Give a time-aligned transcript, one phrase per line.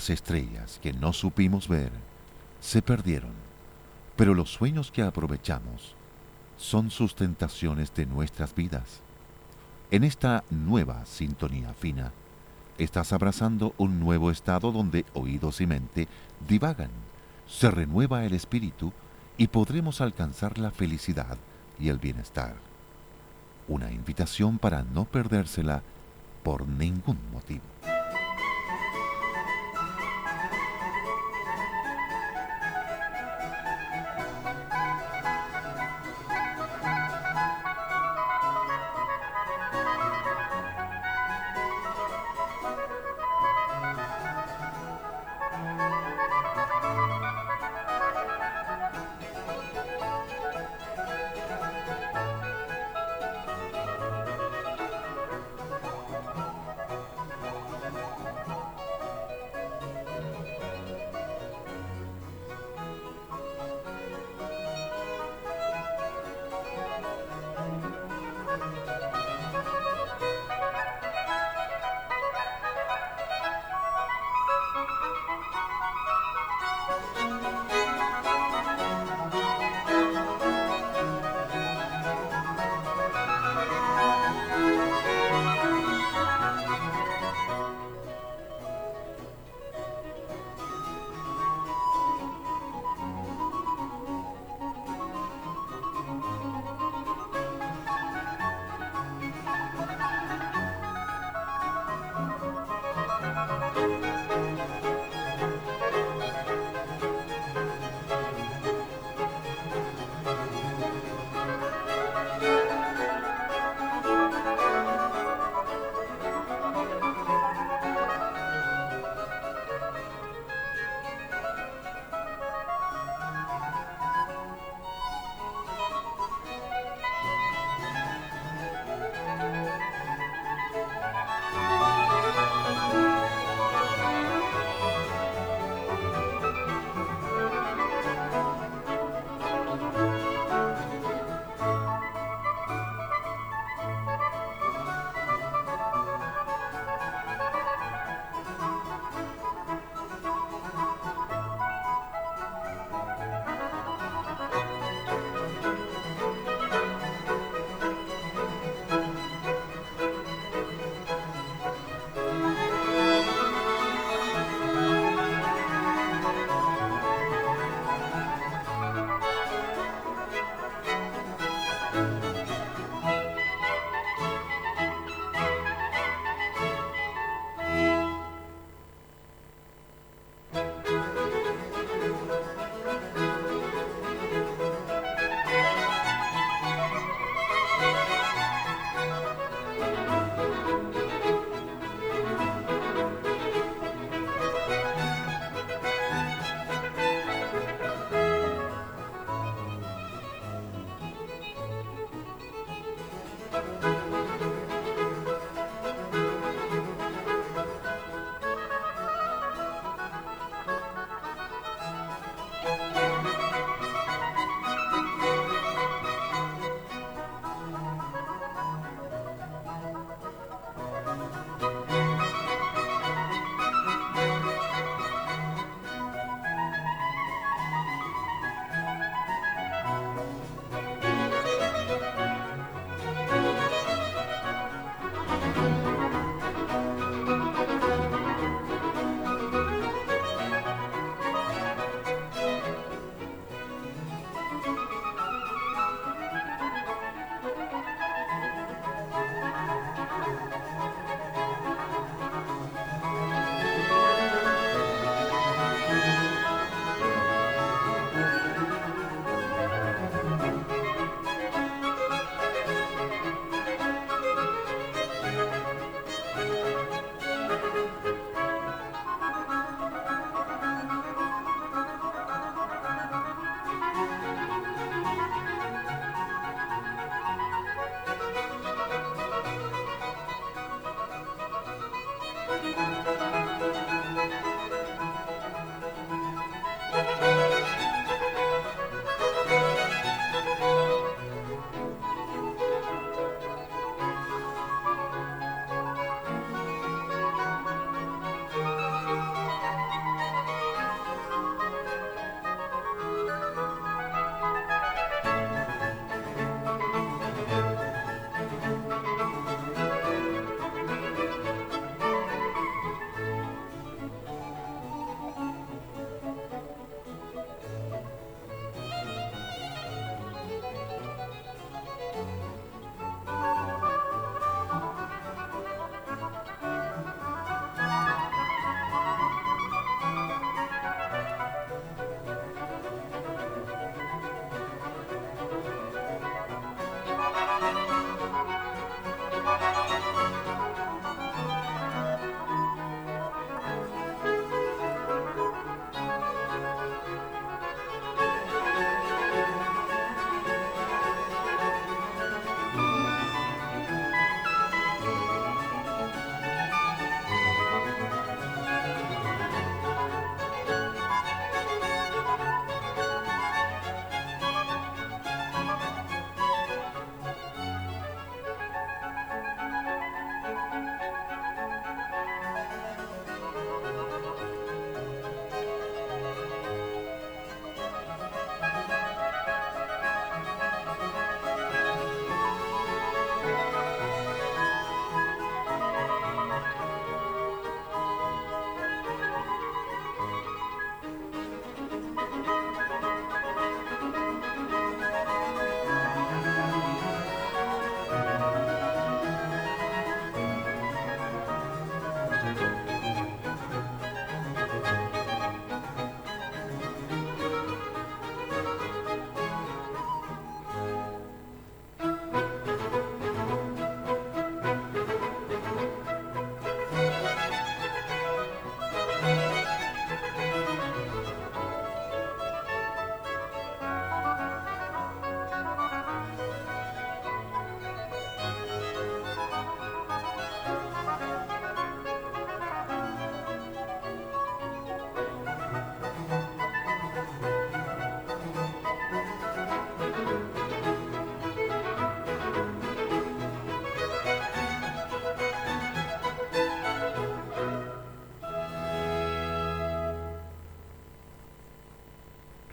[0.00, 1.92] Las estrellas que no supimos ver
[2.58, 3.32] se perdieron,
[4.16, 5.94] pero los sueños que aprovechamos
[6.56, 9.02] son sustentaciones de nuestras vidas.
[9.90, 12.12] En esta nueva sintonía fina,
[12.78, 16.08] estás abrazando un nuevo estado donde oídos y mente
[16.48, 16.92] divagan,
[17.46, 18.94] se renueva el espíritu
[19.36, 21.36] y podremos alcanzar la felicidad
[21.78, 22.54] y el bienestar.
[23.68, 25.82] Una invitación para no perdérsela
[26.42, 27.64] por ningún motivo.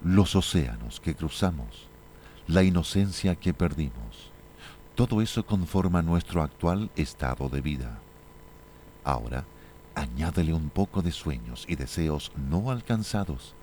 [0.07, 1.89] Los océanos que cruzamos,
[2.47, 4.31] la inocencia que perdimos.
[4.95, 7.99] Todo eso conforma nuestro actual estado de vida.
[9.03, 9.43] Ahora,
[9.95, 13.53] añádele un poco de sueños y deseos no alcanzados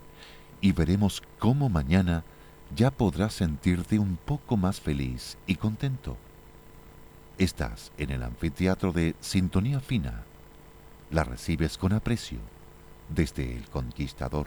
[0.60, 2.24] y veremos cómo mañana
[2.76, 6.18] ya podrás sentirte un poco más feliz y contento.
[7.38, 10.24] Estás en el anfiteatro de Sintonía Fina.
[11.10, 12.38] La recibes con aprecio
[13.08, 14.46] desde El Conquistador.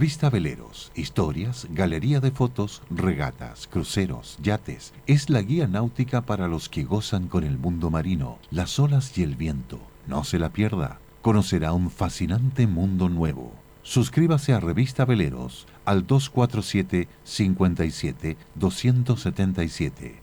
[0.00, 4.94] Revista Veleros, historias, galería de fotos, regatas, cruceros, yates.
[5.06, 9.22] Es la guía náutica para los que gozan con el mundo marino, las olas y
[9.22, 9.78] el viento.
[10.06, 11.00] No se la pierda.
[11.20, 13.52] Conocerá un fascinante mundo nuevo.
[13.82, 20.14] Suscríbase a Revista Veleros al 247 57 277.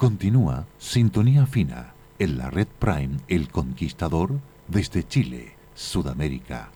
[0.00, 6.70] Continúa Sintonía Fina en la red Prime El Conquistador desde Chile, Sudamérica.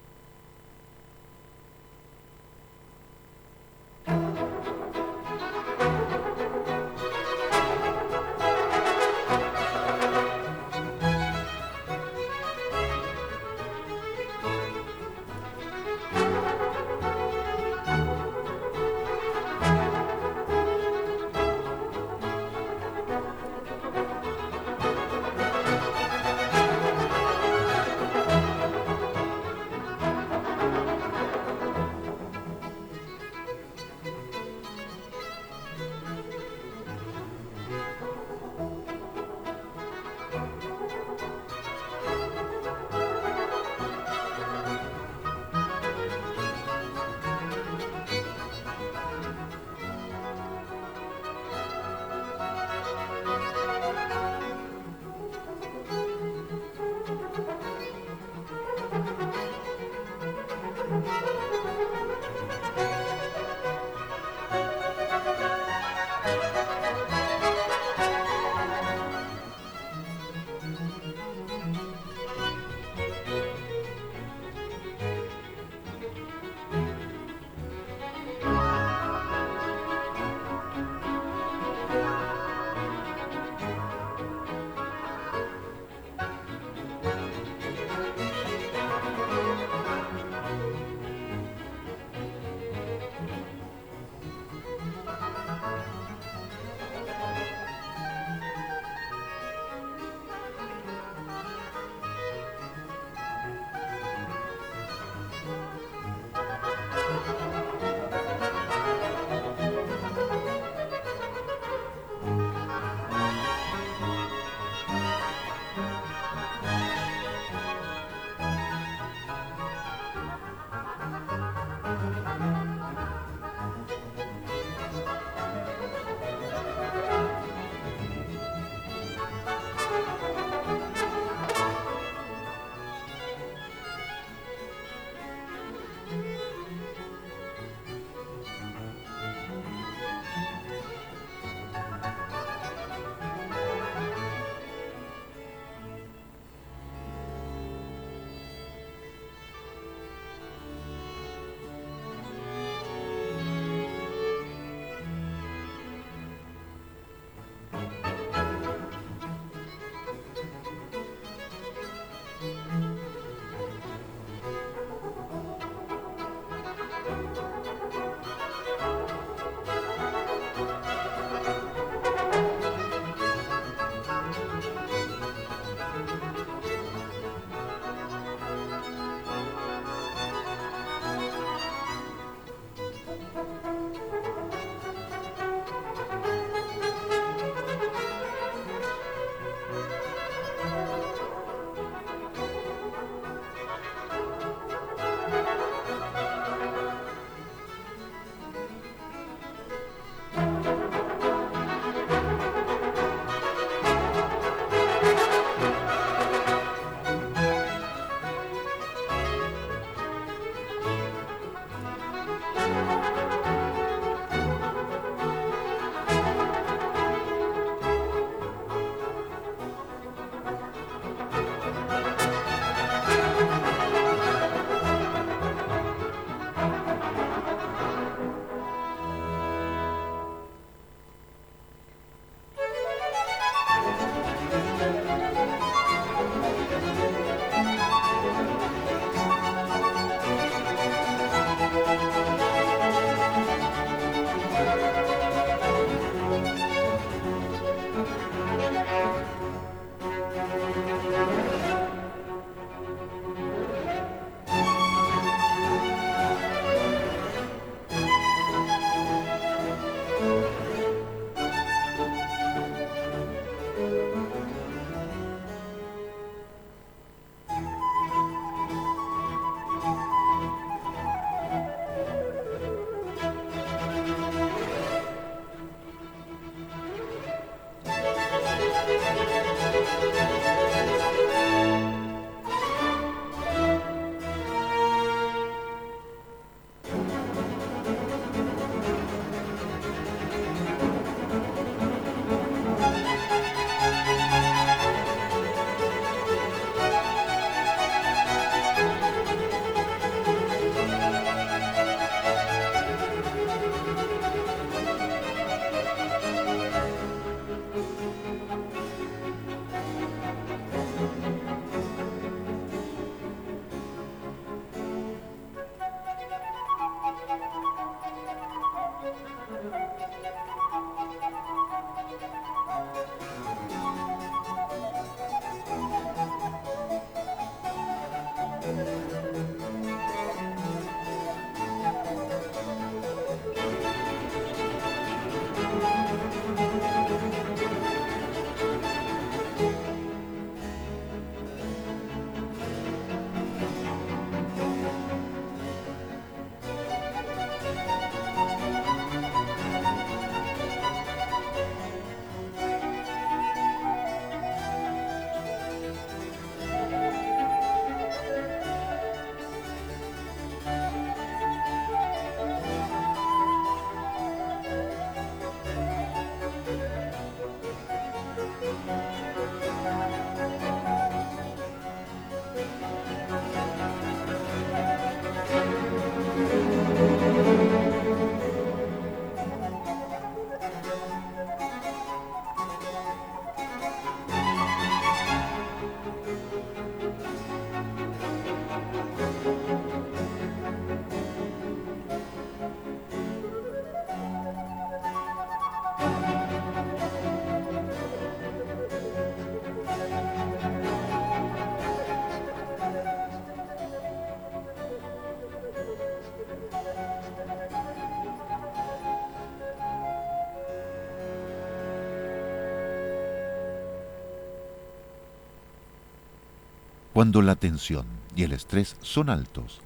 [417.25, 418.05] Cuando la tensión
[418.37, 419.81] y el estrés son altos,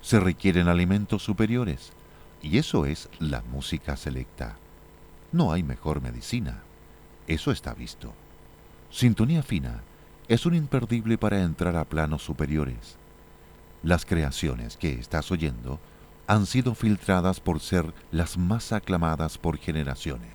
[0.00, 1.92] se requieren alimentos superiores,
[2.42, 4.56] y eso es la música selecta.
[5.30, 6.64] No hay mejor medicina.
[7.28, 8.12] Eso está visto.
[8.90, 9.82] Sintonía fina
[10.26, 12.96] es un imperdible para entrar a planos superiores.
[13.84, 15.78] Las creaciones que estás oyendo
[16.26, 20.34] han sido filtradas por ser las más aclamadas por generaciones.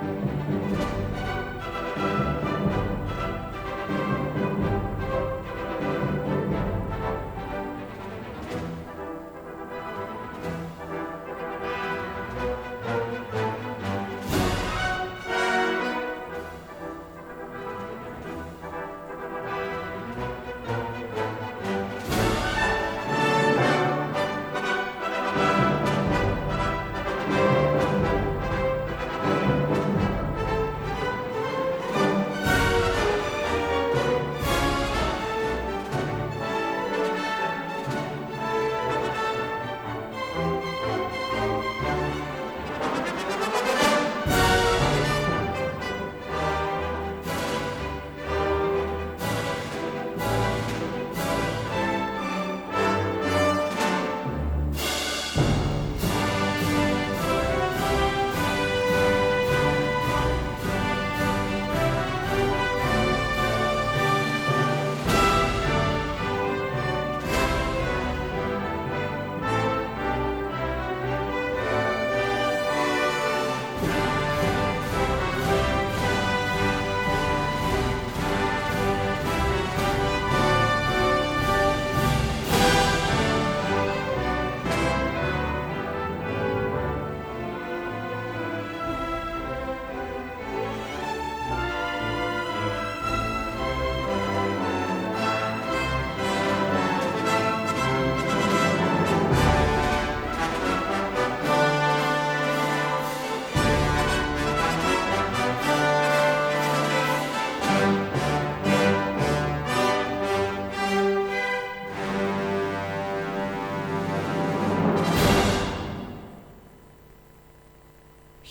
[0.00, 0.39] Bye.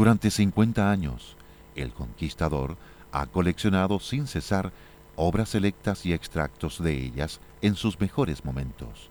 [0.00, 1.36] Durante 50 años,
[1.76, 2.78] el conquistador
[3.12, 4.72] ha coleccionado sin cesar
[5.14, 9.10] obras selectas y extractos de ellas en sus mejores momentos.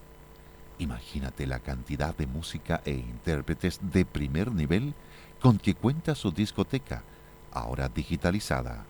[0.80, 4.96] Imagínate la cantidad de música e intérpretes de primer nivel
[5.40, 7.04] con que cuenta su discoteca,
[7.52, 8.84] ahora digitalizada.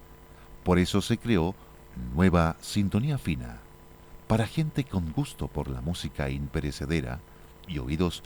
[0.64, 1.54] Por eso se creó
[2.16, 3.58] Nueva Sintonía Fina,
[4.26, 7.20] para gente con gusto por la música imperecedera
[7.68, 8.24] y oídos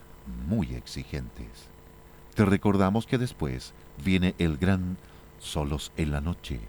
[0.48, 1.73] muy exigentes.
[2.36, 3.74] Te recordamos que después
[4.04, 4.98] viene el gran
[5.40, 6.60] Solos en la Noche,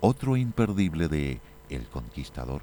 [0.00, 1.40] otro imperdible de
[1.70, 2.62] El Conquistador.